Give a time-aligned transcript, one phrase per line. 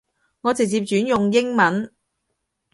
[0.41, 1.93] 我直接轉用英文